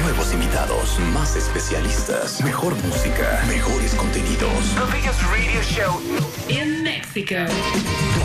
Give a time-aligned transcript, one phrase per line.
[0.00, 4.74] Nuevos invitados, más especialistas, mejor música, mejores contenidos.
[4.74, 6.00] The biggest radio show.
[6.48, 7.44] In Mexico.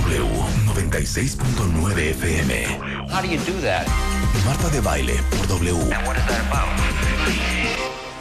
[0.08, 2.52] W96.9 FM.
[3.10, 3.86] How do you do that?
[4.46, 5.76] Marta de baile por W.
[5.94, 6.70] And what is that about?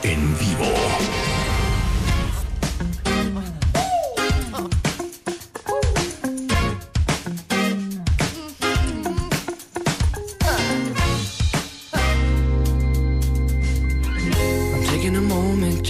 [0.02, 0.74] En vivo.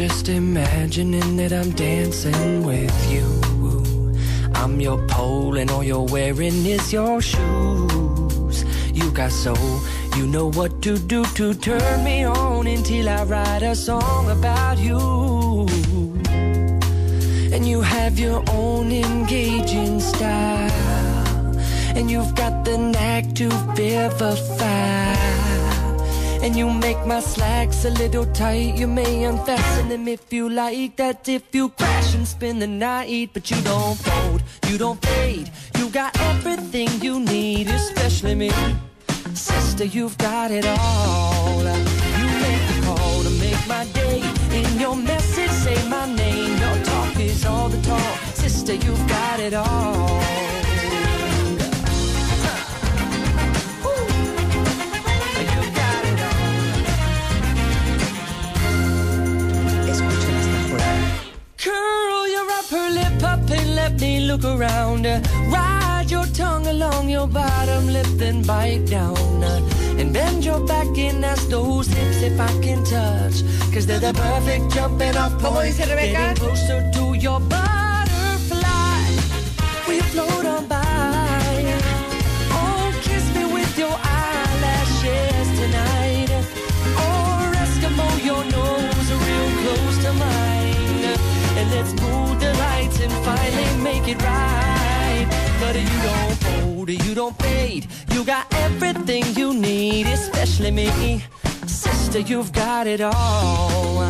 [0.09, 3.27] Just imagining that I'm dancing with you.
[4.55, 8.65] I'm your pole and all you're wearing is your shoes.
[8.93, 9.81] You got soul,
[10.17, 14.79] you know what to do to turn me on until I write a song about
[14.79, 15.01] you.
[17.55, 21.59] And you have your own engaging style.
[21.97, 25.46] And you've got the knack to vivify.
[26.47, 28.79] And you make my slacks a little tight.
[28.79, 30.95] You may unfasten them if you like.
[30.95, 35.51] That if you crash and spend the night, but you don't fold, you don't fade.
[35.77, 38.53] You got everything you need, especially me.
[39.35, 41.65] Sister, you've got it all.
[42.21, 44.23] You make the call to make my day.
[44.53, 46.57] In your message, say my name.
[46.61, 48.19] Your talk is all the talk.
[48.35, 50.56] Sister, you've got it all.
[63.87, 65.07] Let me look around.
[65.07, 69.17] Uh, ride your tongue along your bottom lip, then bite down.
[69.43, 69.61] Uh,
[69.99, 73.37] and bend your back and ask those hips if I can touch.
[73.73, 75.77] Cause they're the perfect jumping off ¿Cómo point.
[75.77, 79.03] Getting closer to your butterfly.
[79.89, 80.36] We float
[100.67, 101.23] especially me.
[101.67, 104.05] Sister, you've got it all.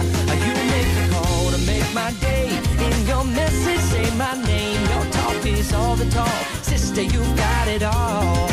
[0.46, 2.48] You make the call to make my day.
[2.78, 4.80] In your message, say my name.
[4.90, 6.28] Your talk is all the talk.
[6.62, 8.48] Sister, you've got it all.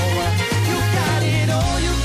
[0.70, 2.03] You've got it all, you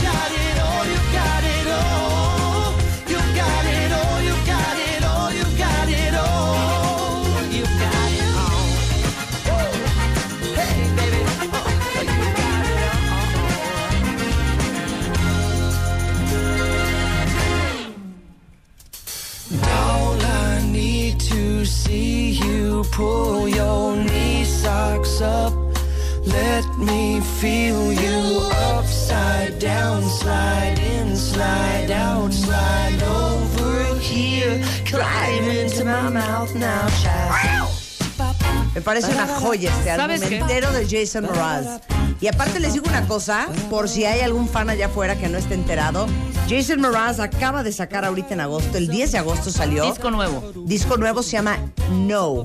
[38.79, 41.81] Me parece una joya este álbum entero de Jason Mraz.
[42.21, 45.37] Y aparte les digo una cosa, por si hay algún fan allá afuera que no
[45.37, 46.07] esté enterado,
[46.49, 49.85] Jason Mraz acaba de sacar ahorita en agosto, el 10 de agosto salió.
[49.85, 50.53] Disco nuevo.
[50.65, 51.59] Disco nuevo se llama
[51.91, 52.45] No.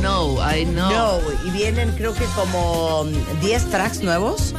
[0.00, 0.90] No, I know.
[0.90, 1.18] No.
[1.46, 4.54] Y vienen creo que como mm, 10 tracks nuevos.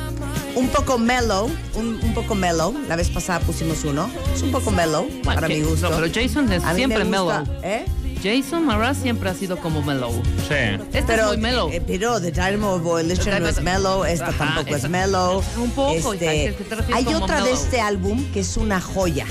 [0.55, 2.75] Un poco mellow, un, un poco mellow.
[2.87, 4.11] La vez pasada pusimos uno.
[4.35, 5.89] Es un poco mellow Bueno, para que- mi gusto.
[5.89, 7.59] No, pero Jason es siempre me gusta, mellow.
[7.63, 7.85] ¿eh?
[8.21, 10.11] Jason Mraz siempre ha sido como mellow.
[10.47, 10.55] Sí.
[10.93, 11.69] Este Pero, es muy mellow.
[11.71, 15.41] eh, pero The Dynamo Volition no es mellow, esta Ajá, tampoco es esa- mellow.
[15.57, 16.55] Un poco, Este, hija,
[16.89, 19.25] es hay otra de este álbum que es una joya.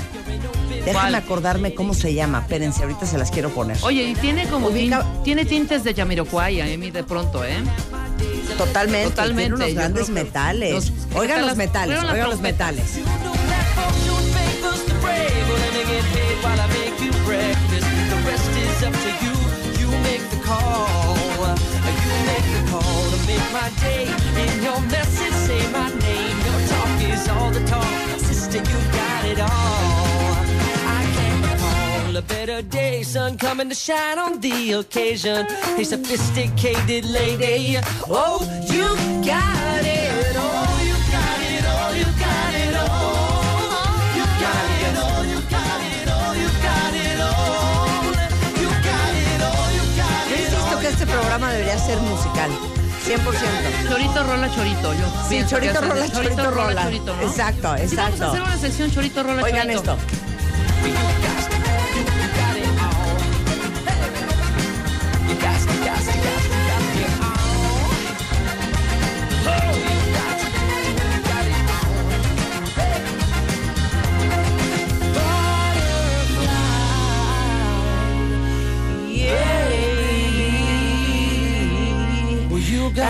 [0.71, 1.15] Déjenme ¿Cuál?
[1.17, 2.39] acordarme cómo se llama.
[2.41, 3.77] Espérense, ahorita se las quiero poner.
[3.83, 7.57] Oye, y tiene como Ubica- tin- tiene tintes de Jamiroquai a mí de pronto, ¿eh?
[8.57, 9.11] Totalmente.
[9.11, 10.73] Totalmente, Tiene unos grandes metales.
[10.73, 12.85] los- ¿qué oigan los las- metales, las oigan los metales.
[13.75, 14.33] Fortune
[15.03, 15.69] favors
[17.29, 17.68] the
[18.79, 19.35] is up to you.
[19.81, 21.17] You make the call.
[22.05, 24.05] You make the call to make my day.
[24.43, 26.37] In your message, say my name.
[26.47, 28.19] Your talk is all the talk.
[28.19, 30.31] Sister, you got it all.
[30.97, 33.03] I can't recall a better day.
[33.03, 35.47] Sun coming to shine on the occasion.
[35.79, 37.79] A sophisticated lady.
[38.09, 38.39] Oh,
[38.71, 38.87] you
[39.27, 39.58] got
[51.09, 52.51] programa debería ser musical.
[53.07, 53.89] 100%.
[53.89, 54.93] Chorito, rola, chorito.
[54.95, 56.83] Yo Sí, chorito, rola, chorito, rola.
[56.85, 57.23] chorito, ¿no?
[57.23, 58.27] Exacto, Sí, vamos a exacto.
[58.27, 59.93] hacer una sección chorito, rola, Oigan chorito.
[59.97, 61.09] esto.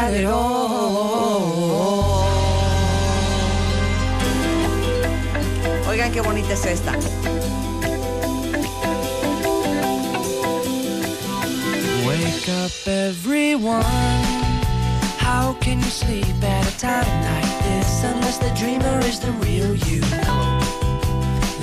[0.08, 1.68] Got it all.
[5.88, 6.92] Oigan qué bonita es esta.
[12.06, 13.84] Wake up, everyone.
[15.18, 19.74] How can you sleep at a time like this unless the dreamer is the real
[19.88, 20.00] you?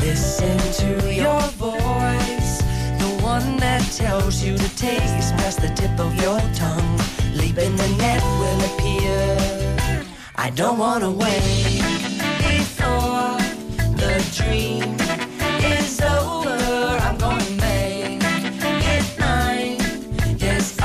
[0.01, 2.61] Listen to your voice,
[2.99, 7.14] the one that tells you to taste past the tip of your tongue.
[7.57, 10.05] In the net will appear.
[10.35, 11.81] I don't wanna wait
[12.51, 13.37] before
[14.01, 14.95] the dream
[15.63, 16.57] is over.
[17.05, 18.21] I'm gonna make
[18.93, 19.79] it mine.
[20.37, 20.83] Yes, I,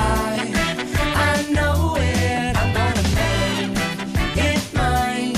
[1.29, 2.57] I know it.
[2.57, 3.77] I'm gonna make
[4.51, 5.35] it mine.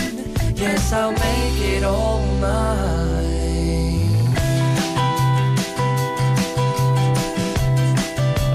[0.54, 3.32] Yes, I'll make it all mine.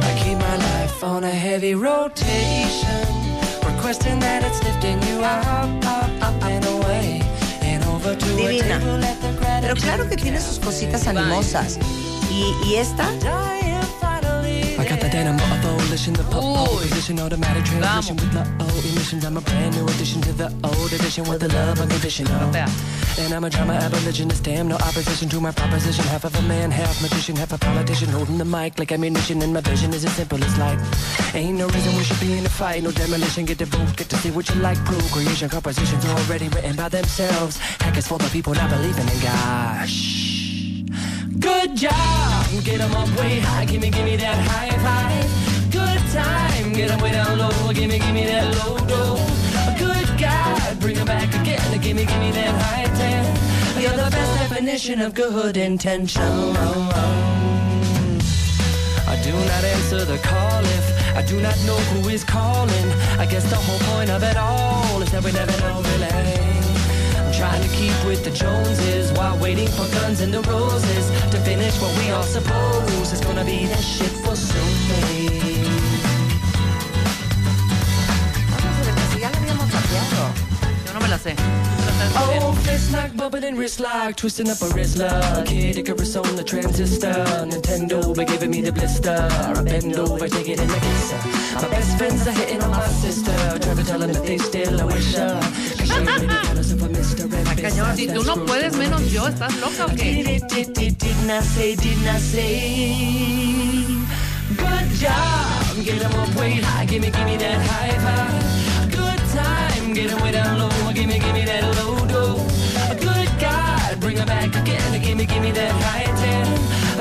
[0.08, 2.67] I keep my life on a heavy rotation,
[8.36, 8.82] Divina.
[9.62, 11.80] Pero claro que tiene sus cositas animosas.
[12.30, 13.10] Y, y esta,
[15.98, 16.82] abolition, the pole Uy.
[16.82, 18.36] position, automatic transmission Vamos.
[18.36, 19.26] with low emissions.
[19.26, 22.56] I'm a brand new addition to the old edition with the love unconditional.
[23.20, 26.06] And I'm a drama abolitionist, damn, no opposition to my proposition.
[26.06, 29.42] Half of a man, half magician, half a politician, holding the mic like ammunition.
[29.42, 30.80] And my vision is as simple as light.
[31.34, 33.46] Ain't no reason we should be in a fight, no demolition.
[33.46, 34.78] Get the vote, get to see what you like.
[34.86, 37.58] Procreation, compositions already written by themselves.
[37.82, 39.90] Hack is for the people not believing in God.
[39.90, 40.84] Shh.
[41.40, 45.47] Good job, get 'em up way high, gimme, gimme that high five.
[45.78, 49.16] Good time, get way down low, gimme, gimme that low low.
[49.84, 53.24] Good God, bring 'em back again, gimme, gimme that high ten.
[53.82, 56.24] You're the best definition of good intention.
[59.14, 60.86] I do not answer the call if
[61.20, 62.88] I do not know who is calling.
[63.24, 66.12] I guess the whole point of it all is that we never know really.
[67.20, 71.38] I'm trying to keep with the Joneses while waiting for guns and the roses to
[71.50, 74.77] finish what we all suppose is gonna be that shit for soon.
[81.26, 81.36] Yo no me la sé.
[81.36, 85.46] ¿Me la sabes Oh, fist lock, bubbling wrist lock, twisting up a wrist lock.
[85.46, 87.14] Kid Icarus on the transistor.
[87.46, 89.28] Nintendo, by giving me the blister.
[89.32, 91.18] I bend over, take it in the kisser.
[91.56, 93.34] My best friends are hitting on my sister.
[93.60, 95.40] Trying to tell them that they still a wish her.
[95.78, 97.24] Cause she already got us for Mr.
[97.24, 100.24] and Cañón, si tú no puedes menos yo, ¿estás loca o qué?
[100.24, 103.88] Did, did, did, didn't I say, didn't say?
[104.56, 108.57] Good job, get 'em up way high, gimme, gimme that high five.
[109.88, 112.36] Good time, get 'em way down low, gimme, gimme that low low.
[113.00, 116.46] Good God, bring 'em back again, gimme, gimme that high ten.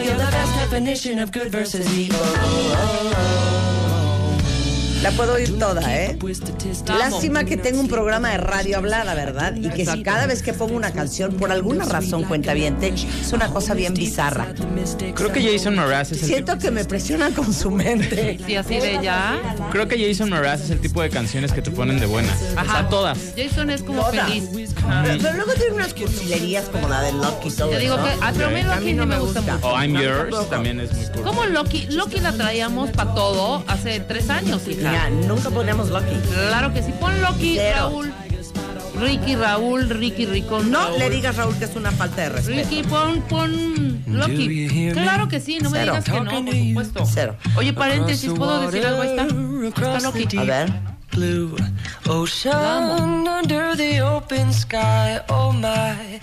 [0.05, 3.76] You're the best definition of good versus evil.
[5.07, 6.19] La puedo oír toda, ¿eh?
[6.35, 6.99] Statistics.
[6.99, 9.55] Lástima que tengo un programa de radio hablada, ¿verdad?
[9.55, 13.33] Y que si cada vez que pongo una canción, por alguna razón cuenta bien, es
[13.33, 14.49] una cosa bien bizarra.
[15.15, 18.37] Creo que Jason Mraz es el Siento que me presionan con su mente.
[18.47, 19.41] Sí, así de ya.
[19.73, 22.37] creo que Jason Mraz es el tipo de canciones que te ponen de buenas.
[22.61, 23.19] O sea, todas.
[23.37, 24.29] Jason es como Todas.
[24.29, 24.45] feliz.
[25.05, 28.05] Pero, pero luego tiene unas cursilerías como la de Lucky y todo Te digo eso.
[28.05, 29.55] que a pero a mí Loki no me gusta gusta.
[29.55, 29.69] mucho.
[29.69, 31.23] O I'm Yours también es muy cool.
[31.23, 31.87] ¿Cómo Loki?
[31.91, 34.96] Loki la traíamos para todo hace tres años, hija.
[34.97, 36.15] Mira, nunca ponemos Lucky.
[36.49, 36.91] Claro que sí.
[36.99, 37.91] Pon Loki, Cero.
[37.91, 38.15] Raúl.
[38.99, 40.71] Ricky, Raúl, Ricky, Ricón.
[40.71, 40.99] No Raúl.
[40.99, 42.71] le digas, Raúl, que es una falta de respeto.
[42.71, 44.69] Ricky, pon, pon Loki.
[44.95, 45.93] Claro que sí, no me Cero.
[45.93, 47.07] digas que no, por supuesto.
[47.13, 47.37] Cero.
[47.57, 49.03] Oye, paréntesis, ¿puedo decir algo?
[49.03, 49.27] Ahí está.
[49.27, 50.37] Está Loki.
[50.39, 50.73] A ver.
[51.13, 51.57] blue
[52.09, 55.21] ocean under the open sky.
[55.29, 56.21] Oh my,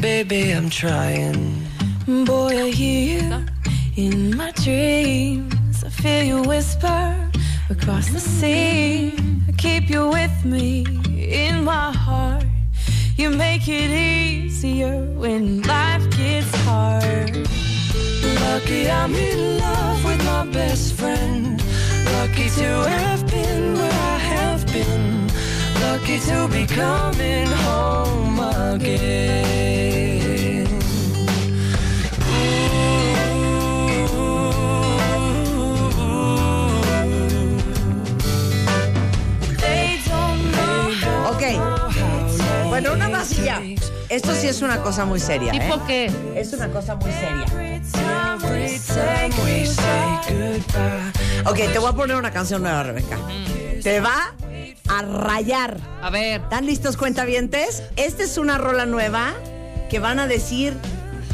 [0.00, 1.66] baby, I'm trying.
[2.24, 3.46] Boy, I hear you
[3.96, 5.84] in my dreams.
[5.84, 7.30] I feel you whisper
[7.70, 9.12] across the sea.
[9.48, 10.84] I keep you with me
[11.16, 12.44] in my heart.
[13.16, 17.48] You make it easier when life gets hard.
[18.40, 21.62] Lucky I'm in love with my best friend.
[22.12, 25.28] Lucky to have been where I have been.
[25.80, 28.38] Lucky to be coming home
[28.74, 30.03] again.
[44.14, 45.50] Esto sí es una cosa muy seria.
[45.50, 45.80] ¿Tipo ¿eh?
[45.88, 46.12] qué?
[46.36, 47.44] Es una cosa muy seria.
[51.46, 53.18] Ok, te voy a poner una canción nueva, Rebeca.
[53.82, 54.32] Te va
[54.88, 55.78] a rayar.
[56.00, 56.42] A ver.
[56.42, 57.82] ¿Están listos, cuentavientes?
[57.96, 59.34] Esta es una rola nueva
[59.90, 60.76] que van a decir,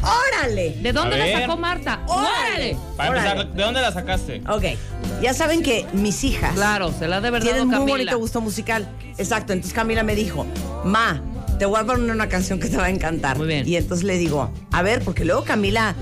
[0.03, 0.77] ¡órale!
[0.81, 2.01] ¿De dónde la sacó Marta?
[2.07, 2.79] ¡Órale!
[2.97, 3.29] Para Órale.
[3.29, 4.43] empezar, ¿de dónde la sacaste?
[4.49, 4.65] Ok,
[5.21, 7.93] ya saben que mis hijas Claro, se la de verdad tienen muy Camila.
[7.93, 8.89] bonito gusto musical.
[9.19, 10.47] Exacto, entonces Camila me dijo,
[10.85, 11.21] Ma,
[11.61, 13.37] te voy a poner una canción que te va a encantar.
[13.37, 13.69] Muy bien.
[13.69, 15.95] Y entonces le digo, a ver, porque luego Camila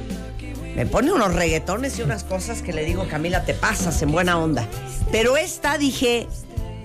[0.77, 4.39] me pone unos reggaetones y unas cosas que le digo, Camila, te pasas en buena
[4.39, 4.69] onda.
[5.11, 6.29] Pero esta dije,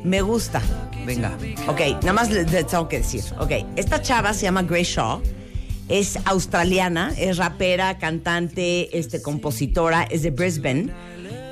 [0.03, 0.60] me gusta.
[1.06, 1.38] Venga.
[1.68, 3.24] Ok, nada más les, les tengo que decir.
[3.38, 5.22] Ok, esta chava se llama Grace Shaw.
[5.88, 10.92] Es australiana, es rapera, cantante, este, compositora, es de Brisbane.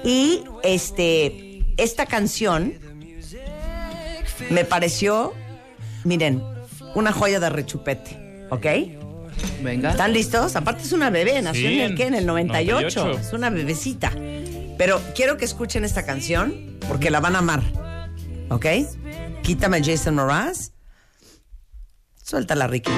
[0.03, 2.73] Y este, esta canción
[4.49, 5.33] me pareció,
[6.03, 6.41] miren,
[6.95, 8.47] una joya de rechupete.
[8.49, 8.65] ¿Ok?
[9.63, 9.91] Venga.
[9.91, 10.55] ¿Están listos?
[10.55, 12.07] Aparte es una bebé, nació Sí, en el, ¿qué?
[12.07, 12.99] En el 98.
[13.03, 13.19] 98.
[13.27, 14.11] Es una bebecita.
[14.77, 17.61] Pero quiero que escuchen esta canción porque la van a amar.
[18.49, 18.65] ¿Ok?
[19.43, 20.71] Quítame Jason Mraz.
[22.23, 22.91] Suéltala, Ricky.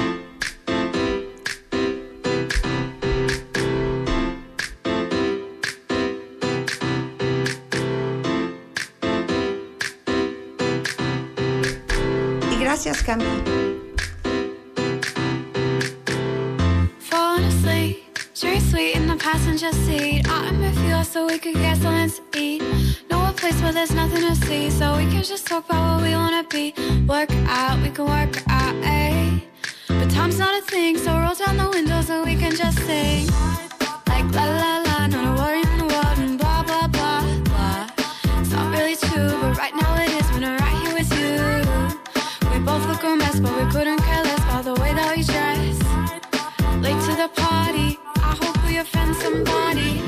[12.52, 13.24] Y gracias, Cami.
[19.24, 20.20] Passenger seat.
[20.28, 22.62] I'm miss you so we could get something to eat.
[23.08, 26.02] Know a place where there's nothing to see, so we can just talk about what
[26.06, 26.74] we wanna be.
[27.08, 29.40] Work out, we can work out, eh?
[29.88, 33.26] But time's not a thing, so roll down the windows and we can just sing.
[34.12, 37.88] Like la la la, not a worry in the world, and blah blah blah blah.
[38.40, 41.36] It's not really true, but right now it is when I'm right here with you.
[42.50, 45.22] We both look a mess, but we couldn't care less about the way that we
[45.32, 45.76] dress.
[46.84, 47.73] Late to the party,
[48.92, 50.02] we somebody.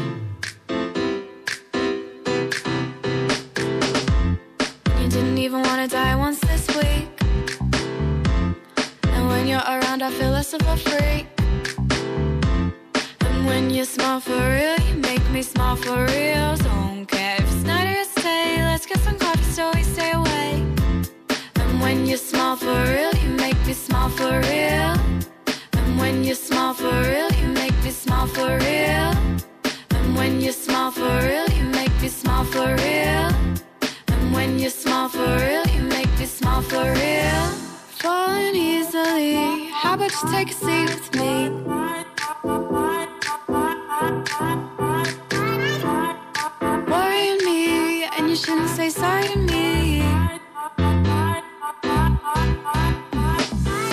[5.00, 7.08] You didn't even wanna die once this week.
[9.14, 11.26] And when you're around, I feel less of a freak.
[13.26, 16.56] And when you smile for real, you make me smile for real.
[16.56, 18.56] Don't care if it's night or day.
[18.70, 20.12] Let's get some coffee so we stay.
[21.60, 23.15] And when you smile for real,
[40.30, 41.50] take a seat with me?
[46.90, 50.02] Worrying me, and you shouldn't say sorry to me.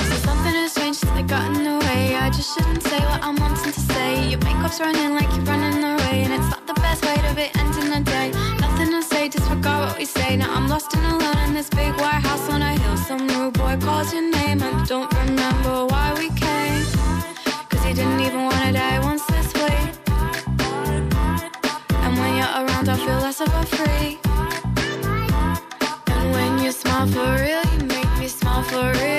[0.07, 2.15] So something has changed since I got in the way.
[2.15, 4.29] I just shouldn't say what I'm wanting to say.
[4.29, 7.49] Your makeup's running like you're running away, and it's not the best way to be
[7.59, 8.31] ending the day.
[8.59, 10.35] Nothing to say, disregard what we say.
[10.37, 12.97] Now I'm lost and alone in this big white house on a hill.
[12.97, 15.12] Some rude boy calls your name, I don't
[23.05, 24.19] feel less of a freak.
[26.07, 29.12] And when you smile for real, you make me smile for real.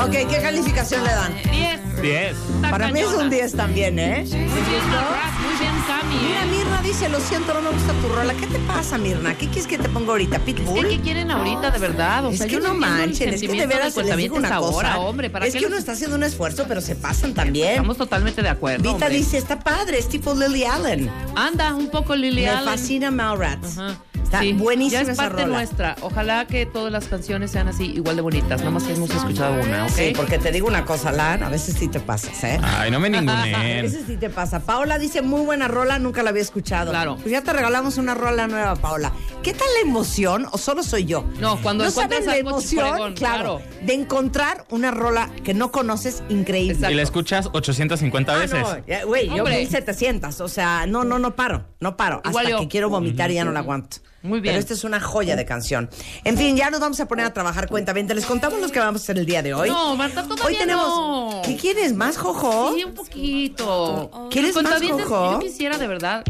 [0.00, 1.34] Ok, ¿qué calificación le dan?
[1.50, 2.02] 10.
[2.02, 2.36] 10.
[2.56, 4.24] Está Para mí es un 10 también, ¿eh?
[4.24, 6.14] Muy bien, Cami.
[6.16, 6.46] Mira, ¿eh?
[6.50, 8.34] Mirna dice, lo siento, no me gusta tu rola.
[8.34, 9.34] ¿Qué te pasa, Mirna?
[9.36, 10.38] ¿Qué quieres que te ponga ahorita?
[10.40, 10.84] ¿Pitbull?
[10.86, 12.26] Es que quieren ahorita, de verdad.
[12.26, 14.98] O Es que yo no manchen, es que de veras se les digo una cosa.
[14.98, 15.30] hombre.
[15.30, 17.70] ¿para es qué que los- uno está haciendo un esfuerzo, pero se pasan también.
[17.70, 18.82] Estamos totalmente de acuerdo.
[18.82, 19.10] Vita hombre.
[19.10, 21.10] dice, está padre, es tipo Lily Allen.
[21.34, 22.64] Anda, un poco Lily Me Allen.
[22.64, 23.78] fascina Mallrats.
[23.78, 23.98] Ajá.
[24.28, 25.54] Está Sí, buenísima Ya es esa parte rola.
[25.54, 25.96] nuestra.
[26.02, 28.58] Ojalá que todas las canciones sean así, igual de bonitas.
[28.60, 29.90] Nada más que hemos escuchado una, ¿ok?
[29.90, 32.60] Sí, porque te digo una cosa, Lan, a veces sí te pasas, ¿eh?
[32.62, 33.82] Ay, no me A ningunen.
[33.82, 34.60] veces sí te pasa.
[34.60, 36.90] Paola dice, muy buena rola, nunca la había escuchado.
[36.90, 37.16] Claro.
[37.16, 39.12] Pues ya te regalamos una rola nueva, Paola.
[39.42, 41.24] ¿Qué tal la emoción o solo soy yo?
[41.40, 43.62] No, cuando ¿No encuentras saben la emoción, claro, claro.
[43.82, 46.72] de encontrar una rola que no conoces increíble.
[46.74, 46.92] Exacto.
[46.92, 48.58] Y la escuchas 850 Ah, veces.
[48.60, 49.56] no, güey, yo Hombre.
[49.56, 52.60] 1700, o sea, no, no, no paro, no paro, Igual hasta yo.
[52.62, 53.96] que quiero vomitar y ya no la aguanto.
[54.22, 54.52] Muy bien.
[54.54, 55.88] Pero esta es una joya de canción.
[56.24, 59.02] En fin, ya nos vamos a poner a trabajar cuenta Les contamos los que vamos
[59.02, 59.70] a hacer el día de hoy.
[59.70, 60.86] No, Marta, todavía Hoy tenemos.
[60.88, 61.42] no.
[61.44, 62.74] ¿Qué quieres más, Jojo?
[62.74, 64.28] Sí, un poquito.
[64.30, 65.32] ¿Quieres más, Jojo?
[65.32, 66.24] Yo quisiera de verdad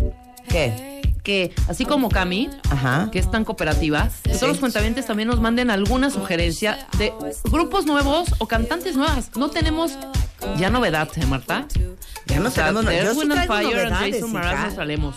[0.49, 1.01] ¿Qué?
[1.23, 3.09] que, así como Cami, Ajá.
[3.13, 7.13] que es tan cooperativa, que todos los cuentavientes también nos manden alguna sugerencia de
[7.45, 9.31] grupos nuevos o cantantes nuevas.
[9.37, 9.93] No tenemos
[10.59, 11.67] ya novedad, ¿eh, Marta?
[12.27, 14.13] Ya no O sea, tenemos no- de Yo Earth, sí Wind and traigo Fire and
[14.15, 15.17] Jason nos salemos.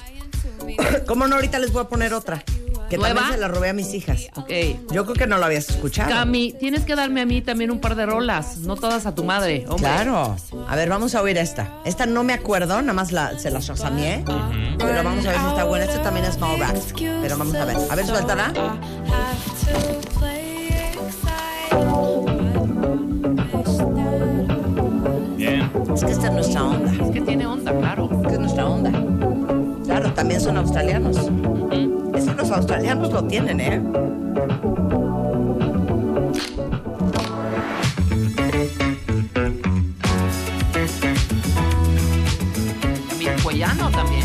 [1.07, 1.35] ¿Cómo no?
[1.35, 2.43] Ahorita les voy a poner otra.
[2.91, 3.15] Que ¿Nueva?
[3.15, 4.27] también se la robé a mis hijas.
[4.35, 4.51] Ok.
[4.91, 6.09] Yo creo que no lo habías escuchado.
[6.09, 9.23] Cami, tienes que darme a mí también un par de rolas, no todas a tu
[9.23, 9.63] madre.
[9.69, 9.77] Hombre.
[9.77, 10.35] Claro.
[10.67, 11.69] A ver, vamos a oír esta.
[11.85, 14.25] Esta no me acuerdo, nada más la, se la chasameé.
[14.77, 15.85] Pero vamos a ver si está buena.
[15.85, 16.75] Esta también es small rap.
[16.97, 17.77] Pero vamos a ver.
[17.89, 18.53] A ver, suéltala.
[25.37, 25.71] Bien.
[25.93, 26.91] Es que esta es nuestra onda.
[26.91, 28.09] Es que tiene onda, claro.
[28.21, 28.91] Es que es nuestra onda.
[29.85, 31.17] Claro, también son australianos.
[32.37, 33.81] Los australianos lo tienen, ¿eh?
[43.91, 44.23] También,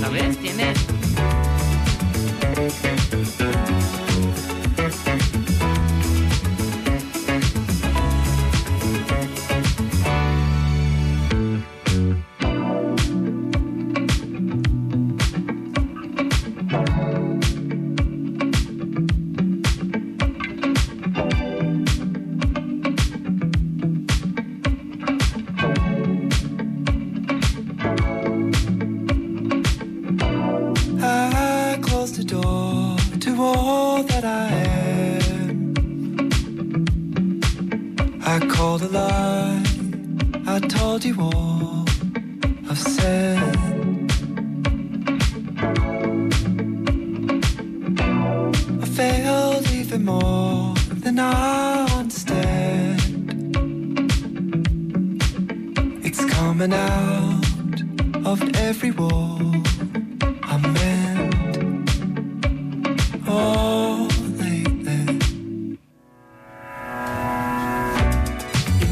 [0.00, 0.36] ¿sabes?
[0.38, 0.85] Tiene...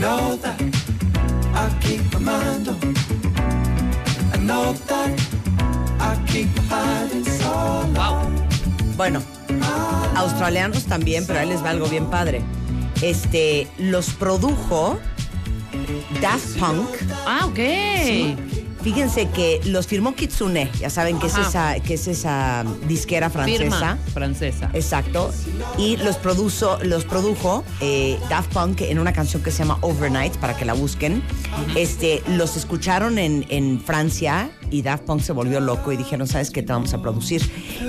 [0.04, 0.60] know that
[1.54, 2.94] I keep my mind on.
[4.34, 5.10] I know that
[5.98, 8.36] I keep hiding so long.
[8.96, 9.22] Bueno,
[10.16, 12.42] australianos también, pero ahí les va algo bien padre.
[13.00, 14.98] Este, los produjo
[16.20, 16.88] Daft Punk.
[17.26, 18.53] Ah, ok.
[18.84, 23.62] Fíjense que los firmó Kitsune, ya saben que es esa, que es esa disquera francesa.
[23.62, 24.70] Firma francesa.
[24.74, 25.32] Exacto.
[25.78, 30.36] Y los, produzo, los produjo eh, Daft Punk en una canción que se llama Overnight,
[30.36, 31.22] para que la busquen.
[31.76, 36.50] este, los escucharon en, en Francia y Daft Punk se volvió loco y dijeron, ¿sabes
[36.50, 37.42] qué te vamos a producir?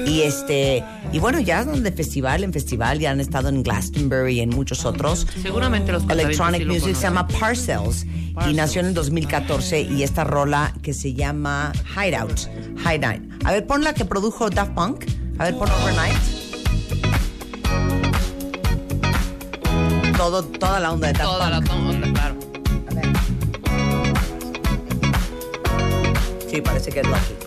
[0.08, 4.40] Y este y bueno, ya de festival en festival, ya han estado en Glastonbury y
[4.42, 5.28] en muchos otros.
[5.42, 8.06] Seguramente los Electronic sí lo Music se llama Parcells,
[8.50, 12.40] y nació en el 2014 y esta rola que se llama Hideout.
[12.80, 13.22] Hideout.
[13.46, 15.06] A ver, pon la que produjo Daft Punk.
[15.38, 16.16] A ver, pon Overnight.
[20.18, 21.90] Todo, toda la onda de Daft Toda la Punk.
[21.90, 22.36] onda, claro.
[26.50, 27.45] Sí, parece que es Lucky.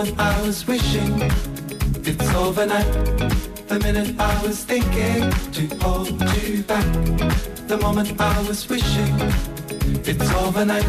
[0.00, 1.12] Moment I was wishing
[2.08, 2.90] it's overnight.
[3.68, 6.08] The minute I was thinking to hold
[6.42, 6.86] you back.
[7.68, 9.14] The moment I was wishing
[10.10, 10.88] it's overnight.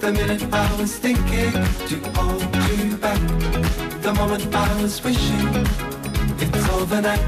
[0.00, 1.52] The minute I was thinking
[1.90, 3.20] to hold you back.
[4.02, 5.48] The moment I was wishing
[6.40, 7.22] it's overnight.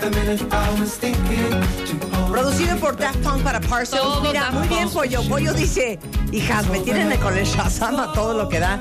[0.00, 1.50] The minute I was thinking
[1.88, 4.22] to hold Producido por Daft Punk para Parcels.
[4.22, 5.22] Mira, muy bien, Pollo.
[5.28, 5.98] Pollo dice,
[6.32, 8.80] hijas, me tienen con el Shazam a todo lo que da.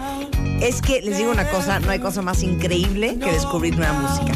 [0.62, 4.34] Es que les digo una cosa, no hay cosa más increíble que descubrir nueva música.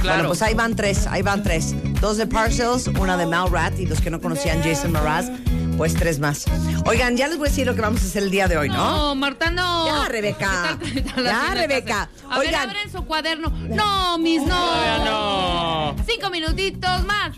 [0.00, 0.02] Claro.
[0.02, 1.74] Bueno, pues ahí van tres, ahí van tres.
[2.00, 5.30] Dos de Parcels, una de Malrat y los que no conocían Jason Mraz,
[5.76, 6.44] pues tres más.
[6.86, 8.68] Oigan, ya les voy a decir lo que vamos a hacer el día de hoy,
[8.68, 8.76] ¿no?
[8.76, 9.86] No, Marta, no.
[9.86, 10.78] Ya, Rebeca.
[10.78, 12.08] ¿Qué tal- qué tal la Ya, Rebeca.
[12.30, 12.68] A ver, Oigan.
[12.70, 13.48] abren su cuaderno.
[13.70, 15.04] No, mis no.
[15.04, 15.96] No.
[16.06, 17.32] Cinco minutitos más.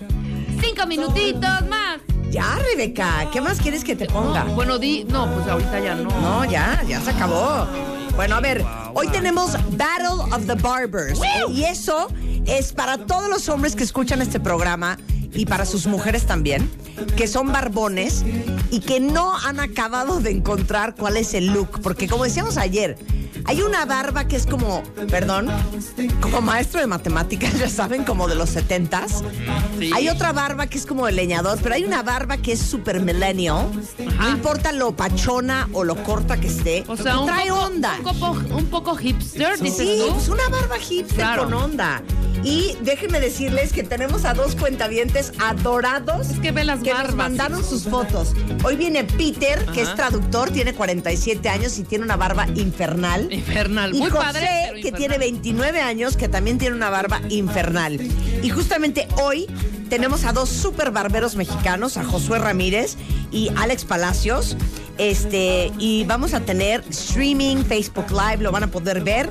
[0.61, 2.01] Cinco minutitos más.
[2.31, 4.45] Ya, Rebeca, ¿qué más quieres que te ponga?
[4.45, 5.05] No, bueno, di.
[5.05, 6.11] No, pues ahorita ya no.
[6.21, 7.67] No, ya, ya se acabó.
[8.17, 11.21] Bueno, a ver, hoy tenemos Battle of the Barbers.
[11.21, 12.09] eh, y eso
[12.47, 14.99] es para todos los hombres que escuchan este programa
[15.35, 16.71] y para sus mujeres también,
[17.17, 18.25] que son barbones
[18.71, 21.81] y que no han acabado de encontrar cuál es el look.
[21.83, 22.97] Porque como decíamos ayer,
[23.49, 25.49] Hay una barba que es como, perdón,
[26.21, 29.23] como maestro de matemáticas, ya saben, como de los setentas.
[29.79, 29.91] Sí.
[29.95, 33.01] Hay otra barba que es como de leñador, pero hay una barba que es super
[33.01, 33.69] millennial.
[34.19, 37.95] No importa lo pachona o lo corta que esté, O sea, un trae poco, onda.
[37.99, 40.13] Un poco, un poco hipster, dices Sí, tú.
[40.15, 41.45] pues una barba hipster Claro.
[41.45, 42.03] con onda.
[42.47, 47.17] Y déjenme decirles que tenemos a dos cuentavientes adorados Es que ve las que nos
[47.17, 48.35] mandaron sus fotos.
[48.63, 53.33] Hoy viene Peter, que es traductor, tiene 47 años y tiene una barba infernal.
[53.33, 53.93] Infernal.
[53.97, 54.49] Y Muy José, padre.
[54.63, 54.99] pero que infernal.
[54.99, 58.01] tiene 29 años, que también tiene una barba infernal.
[58.41, 59.49] Y justamente hoy
[59.91, 62.97] tenemos a dos super barberos mexicanos, a Josué Ramírez
[63.33, 64.57] y Alex Palacios.
[64.99, 69.31] Este, y vamos a tener streaming, Facebook Live, lo van a poder ver.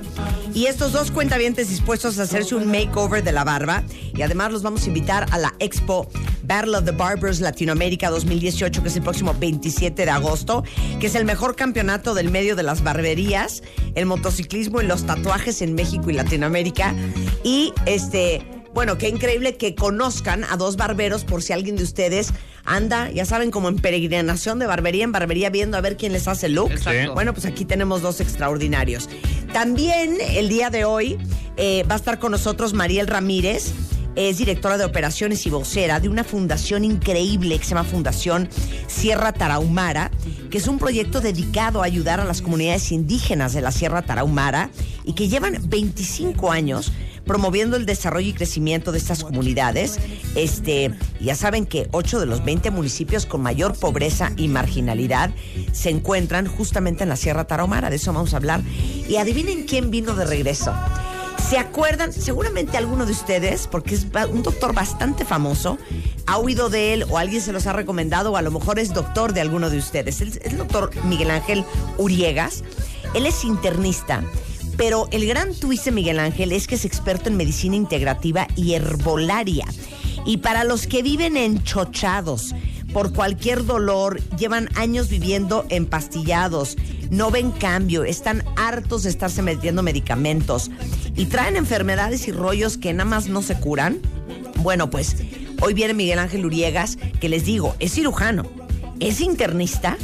[0.54, 3.84] Y estos dos cuentavientes dispuestos a hacerse un makeover de la barba.
[4.16, 6.08] Y además los vamos a invitar a la Expo
[6.44, 10.64] Battle of the Barbers Latinoamérica 2018, que es el próximo 27 de agosto,
[11.00, 13.64] que es el mejor campeonato del medio de las barberías,
[13.96, 16.94] el motociclismo y los tatuajes en México y Latinoamérica.
[17.44, 18.46] Y este,
[18.76, 22.34] bueno, qué increíble que conozcan a dos barberos por si alguien de ustedes
[22.66, 26.28] anda, ya saben, como en peregrinación de barbería en barbería viendo a ver quién les
[26.28, 26.72] hace look.
[26.72, 27.14] Exacto.
[27.14, 29.10] Bueno, pues aquí tenemos dos extraordinarios.
[29.54, 31.18] También el día de hoy
[31.56, 33.72] eh, va a estar con nosotros Mariel Ramírez.
[34.18, 38.50] Es directora de operaciones y vocera de una fundación increíble que se llama Fundación
[38.88, 40.12] Sierra Tarahumara,
[40.50, 44.70] que es un proyecto dedicado a ayudar a las comunidades indígenas de la Sierra Tarahumara
[45.06, 46.92] y que llevan 25 años
[47.26, 50.00] promoviendo el desarrollo y crecimiento de estas comunidades.
[50.36, 55.32] Este, ya saben que 8 de los 20 municipios con mayor pobreza y marginalidad
[55.72, 58.62] se encuentran justamente en la Sierra Tarahumara, de eso vamos a hablar.
[59.08, 60.74] Y adivinen quién vino de regreso.
[61.50, 62.12] ¿Se acuerdan?
[62.12, 65.78] Seguramente alguno de ustedes, porque es un doctor bastante famoso,
[66.26, 68.94] ha oído de él o alguien se los ha recomendado o a lo mejor es
[68.94, 70.22] doctor de alguno de ustedes.
[70.22, 71.64] Es el doctor Miguel Ángel
[71.98, 72.64] Uriegas.
[73.14, 74.24] Él es internista,
[74.78, 78.74] pero el gran twist de Miguel Ángel es que es experto en medicina integrativa y
[78.74, 79.66] herbolaria.
[80.26, 82.54] Y para los que viven enchochados
[82.94, 86.78] por cualquier dolor, llevan años viviendo empastillados,
[87.10, 90.72] no ven cambio, están hartos de estarse metiendo medicamentos
[91.16, 94.00] y traen enfermedades y rollos que nada más no se curan.
[94.62, 95.18] Bueno, pues
[95.62, 98.46] hoy viene Miguel Ángel Uriegas, que les digo, es cirujano,
[99.00, 99.98] es internista,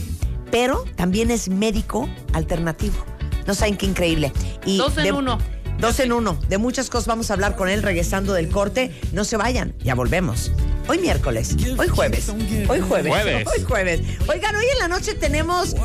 [0.52, 3.11] pero también es médico alternativo.
[3.52, 4.32] No saben qué increíble.
[4.66, 5.38] Y Dos en de- uno.
[5.78, 6.40] Dos en uno.
[6.48, 8.98] De muchas cosas vamos a hablar con él regresando del corte.
[9.12, 10.54] No se vayan, ya volvemos.
[10.88, 13.48] Hoy miércoles, hoy jueves, hoy jueves, Jueves.
[13.48, 14.02] hoy jueves.
[14.30, 15.76] Oigan, hoy en la noche tenemos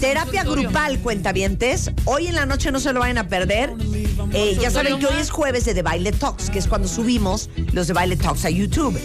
[0.00, 1.92] terapia grupal, cuentavientes.
[2.04, 3.72] Hoy en la noche no se lo vayan a perder.
[4.32, 7.48] Eh, ya saben que hoy es jueves de The Baile Talks, que es cuando subimos
[7.72, 8.98] los de Baile Talks a YouTube.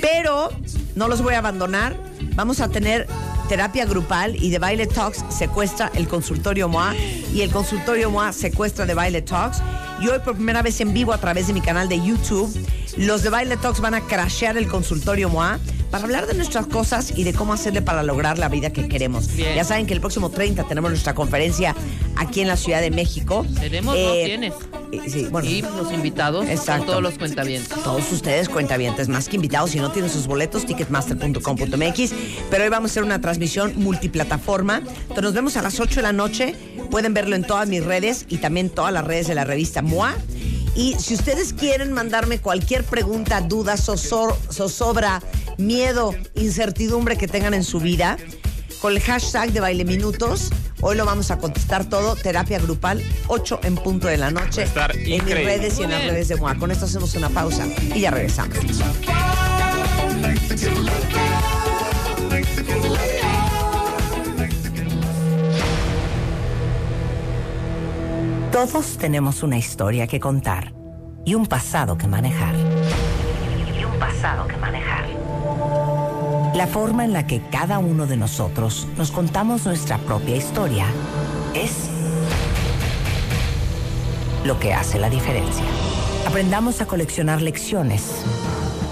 [0.00, 0.50] Pero
[0.96, 1.96] no los voy a abandonar.
[2.34, 3.06] Vamos a tener
[3.48, 6.94] terapia grupal y The Baile Talks secuestra el consultorio MOA
[7.34, 9.58] y el consultorio MOA secuestra The Baile Talks.
[10.00, 12.50] Y hoy por primera vez en vivo a través de mi canal de YouTube,
[12.96, 15.58] los de Baile Talks van a crashear el consultorio MOA
[15.90, 19.28] para hablar de nuestras cosas y de cómo hacerle para lograr la vida que queremos.
[19.34, 19.54] Bien.
[19.54, 21.76] Ya saben que el próximo 30 tenemos nuestra conferencia
[22.16, 23.44] aquí en la Ciudad de México.
[23.60, 24.54] Tenemos, Eh, tienes.
[24.92, 25.48] Eh, Sí, bueno.
[25.48, 26.78] Y los invitados Exacto.
[26.78, 27.68] son todos los cuentavientes.
[27.82, 32.12] Todos ustedes cuentavientes, más que invitados, si no tienen sus boletos, ticketmaster.com.mx.
[32.50, 34.78] Pero hoy vamos a hacer una transmisión multiplataforma.
[34.78, 36.54] Entonces nos vemos a las 8 de la noche.
[36.90, 40.14] Pueden verlo en todas mis redes y también todas las redes de la revista MOA.
[40.74, 45.22] Y si ustedes quieren mandarme cualquier pregunta, duda, zozobra,
[45.58, 48.16] miedo, incertidumbre que tengan en su vida,
[48.82, 52.16] con el hashtag de Baile Minutos, hoy lo vamos a contestar todo.
[52.16, 54.64] Terapia grupal, 8 en punto de la noche.
[54.64, 56.56] Estar en mis redes y en las redes de MOA.
[56.56, 57.64] Con esto hacemos una pausa
[57.94, 58.58] y ya regresamos.
[68.50, 70.74] Todos tenemos una historia que contar
[71.24, 72.56] y un pasado que manejar.
[73.78, 74.91] Y un pasado que manejar.
[76.54, 80.84] La forma en la que cada uno de nosotros nos contamos nuestra propia historia
[81.54, 81.88] es
[84.44, 85.64] lo que hace la diferencia.
[86.26, 88.22] Aprendamos a coleccionar lecciones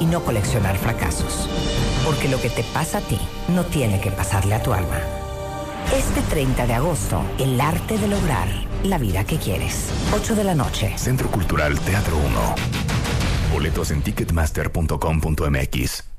[0.00, 1.50] y no coleccionar fracasos.
[2.06, 3.18] Porque lo que te pasa a ti
[3.48, 4.98] no tiene que pasarle a tu alma.
[5.94, 8.48] Este 30 de agosto, el arte de lograr
[8.84, 9.90] la vida que quieres.
[10.14, 10.96] 8 de la noche.
[10.96, 12.54] Centro Cultural Teatro 1.
[13.52, 16.09] Boletos en ticketmaster.com.mx.